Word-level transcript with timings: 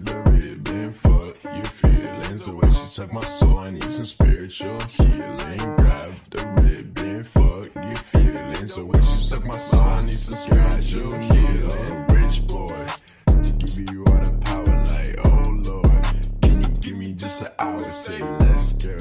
the 0.00 0.16
ribbon, 0.30 0.92
fuck 0.92 1.36
your 1.44 1.64
feelings. 1.64 2.44
The 2.44 2.52
way 2.52 2.70
she 2.70 2.86
suck 2.86 3.12
my 3.12 3.20
soul, 3.20 3.58
I 3.58 3.70
need 3.70 3.90
some 3.90 4.04
spiritual 4.04 4.80
healing. 4.80 5.58
Grab 5.76 6.14
the 6.30 6.46
ribbon, 6.62 7.24
fuck 7.24 7.74
your 7.74 7.96
feelings. 7.96 8.74
The 8.74 8.84
way 8.84 9.00
she 9.00 9.20
suck 9.20 9.44
my 9.44 9.58
soul, 9.58 9.80
I 9.80 10.02
need 10.04 10.14
some 10.14 10.34
spiritual 10.34 11.18
healing. 11.18 12.06
Rich 12.10 12.46
boy, 12.46 12.86
to 13.26 13.52
give 13.52 13.90
you 13.92 14.04
all 14.06 14.24
the 14.24 14.32
power, 14.44 14.76
like 14.84 15.18
oh 15.26 15.42
lord. 15.70 16.04
Can 16.42 16.62
you 16.62 16.68
give 16.80 16.96
me 16.96 17.12
just 17.14 17.42
an 17.42 17.48
hour 17.58 17.82
say 17.82 18.22
less, 18.22 18.72
girl? 18.74 18.97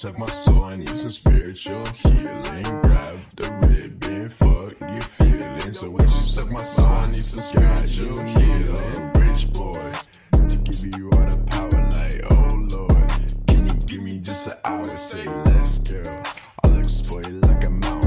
Suck 0.00 0.16
my 0.16 0.26
soul, 0.28 0.64
I 0.64 0.76
need 0.76 0.88
some 0.88 1.10
spiritual 1.10 1.84
healing. 1.88 2.62
Grab 2.62 3.18
the 3.36 3.52
ribbon, 3.66 4.30
fuck 4.30 4.80
your 4.80 5.02
feelings. 5.02 5.78
So 5.78 5.90
when 5.90 6.04
you 6.04 6.20
suck 6.20 6.50
my 6.50 6.62
soul, 6.62 6.86
I 6.86 7.10
need 7.10 7.20
some 7.20 7.40
spiritual 7.40 8.24
healing. 8.24 9.12
Rich 9.12 9.52
boy, 9.52 9.92
to 10.32 10.56
give 10.64 10.96
you 10.96 11.10
all 11.12 11.26
the 11.28 11.36
power, 11.50 11.82
like 11.98 12.24
oh 12.32 12.48
lord. 12.74 13.46
Can 13.48 13.68
you 13.68 13.74
give 13.84 14.00
me 14.00 14.20
just 14.20 14.46
an 14.46 14.54
hour 14.64 14.88
to 14.88 14.96
say 14.96 15.26
less, 15.44 15.76
girl? 15.80 16.22
I'll 16.64 16.78
it 16.78 17.44
like 17.44 17.66
a 17.66 17.70
mountain, 17.70 17.99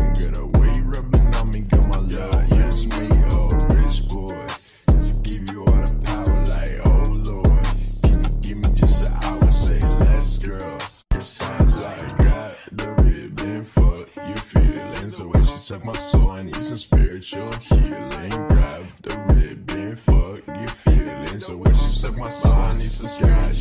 feelings. 14.64 15.18
The 15.18 15.28
way 15.28 15.42
she 15.42 15.58
suck 15.58 15.86
my 15.86 15.94
soul, 15.94 16.32
I 16.32 16.44
need 16.44 16.56
some 16.56 16.78
spiritual 16.78 17.52
healing. 17.54 18.30
Grab 18.30 18.86
the 19.02 19.18
ribbon, 19.34 19.96
fuck 19.96 20.48
your 20.48 20.68
feelings. 20.68 21.48
The 21.48 21.58
way 21.58 21.74
she 21.74 21.92
suck 21.92 22.18
my 22.18 22.30
soul, 22.30 22.54
I 22.54 22.78
need 22.78 22.86
some 22.86 23.08
spiritual 23.08 23.53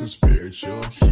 some 0.00 0.06
spiritual 0.06 1.09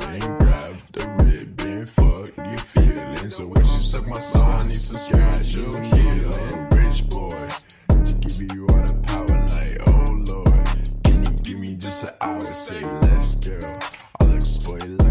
healing. 0.00 0.38
Grab 0.38 0.76
the 0.92 1.08
ribbon, 1.22 1.86
fuck 1.86 2.36
your 2.36 2.58
feelings. 2.58 3.36
The 3.36 3.46
way 3.46 3.64
she 3.64 3.82
suck 3.82 4.06
my 4.06 4.20
soul, 4.20 4.42
I 4.42 4.66
need 4.66 4.76
some 4.76 4.96
spiritual 4.96 5.80
healing. 5.82 6.68
Rich 6.70 7.08
boy, 7.08 7.48
to 7.88 8.14
give 8.20 8.54
you 8.54 8.66
all 8.68 8.84
the 8.86 8.94
power, 9.06 9.36
like 9.52 9.76
oh 9.88 10.12
lord. 10.32 11.02
Can 11.04 11.24
you 11.24 11.30
give 11.42 11.58
me 11.58 11.74
just 11.76 12.04
an 12.04 12.10
hour 12.20 12.44
say 12.44 12.84
less, 13.02 13.34
girl? 13.36 13.78
I'll 14.20 14.34
exploit 14.34 15.05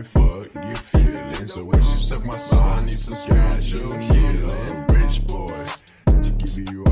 ribbon, 0.00 0.04
fuck 0.04 0.64
your 0.64 0.74
feelings. 0.76 1.54
The 1.54 1.64
way 1.64 1.80
she 1.82 2.00
suck 2.00 2.24
my 2.24 2.36
soul, 2.36 2.60
I 2.60 2.84
need 2.84 2.94
some 2.94 3.14
spiritual 3.14 3.98
healing. 3.98 4.86
Rich 4.88 5.26
boy, 5.26 5.66
to 6.06 6.32
give 6.32 6.72
you 6.72 6.84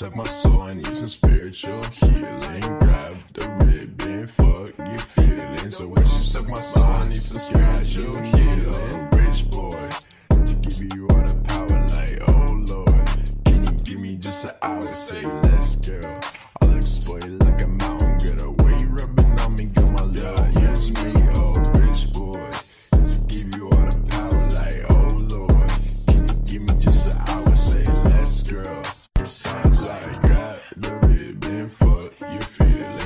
Suck 0.00 0.16
my 0.16 0.24
soul, 0.24 0.62
I 0.62 0.72
need 0.72 0.86
some 0.86 1.08
spiritual 1.08 1.82
healing. 1.82 2.60
Grab 2.78 3.18
the 3.34 3.50
ribbon, 3.66 4.26
fuck 4.28 4.78
your 4.78 4.98
feelings. 4.98 5.76
The 5.76 5.88
way 5.88 6.02
she 6.04 6.22
suck 6.24 6.48
my 6.48 6.58
soul, 6.62 6.84
I 6.84 7.08
need 7.08 7.18
some 7.18 7.36
spiritual 7.36 8.22
healing. 8.22 9.08
Rich 9.12 9.50
boy, 9.50 9.88
to 10.30 10.56
give 10.56 10.96
you 10.96 11.06
all 11.10 11.28
the 11.28 11.36
power, 11.46 11.86
like 11.88 12.18
oh 12.30 12.46
lord. 12.74 13.44
Can 13.44 13.66
you 13.66 13.72
give 13.84 14.00
me 14.00 14.16
just 14.16 14.42
an 14.46 14.52
hour 14.62 14.86
to 14.86 14.94
say 14.94 15.22
less, 15.22 15.76
girl? 15.76 16.18
I'll 16.62 16.76
exploit 16.76 17.49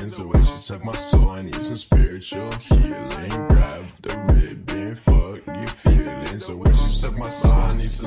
feelings. 0.09 0.17
The 0.17 0.27
way 0.27 0.43
she 0.43 0.57
suck 0.57 0.83
my 0.83 0.93
soul, 0.93 1.29
I 1.29 1.41
need 1.41 1.55
some 1.55 1.75
spiritual 1.75 2.51
healing. 2.53 3.29
Grab 3.47 3.85
the 4.01 4.17
ribbon, 4.33 4.95
fuck 4.95 5.45
your 5.47 5.67
feelings. 5.67 6.47
The 6.47 6.55
way 6.55 6.71
she 6.73 6.91
suck 6.91 7.17
my 7.17 7.29
soul, 7.29 7.51
I 7.51 7.73
need 7.73 7.85
some 7.85 8.05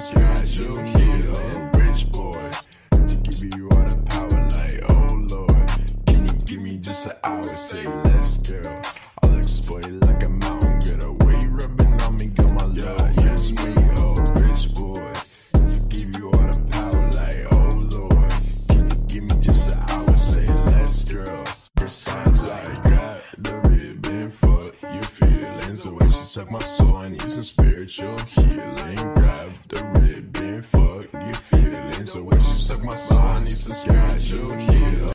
my 26.80 26.96
I 26.96 27.08
need 27.08 27.22
some 27.22 27.42
spiritual 27.42 28.18
healing. 28.18 28.96
Grab 29.14 29.52
the 29.68 29.84
ribbon, 30.00 30.62
fuck 30.62 31.12
your 31.12 31.34
feelings. 31.34 32.12
The 32.12 32.22
way 32.22 32.38
she 32.38 32.58
suck 32.58 32.82
my 32.82 32.96
soul, 32.96 33.18
I 33.18 33.40
need 33.44 33.52
some 33.52 33.72
spiritual 33.72 34.56
healing. 34.56 34.98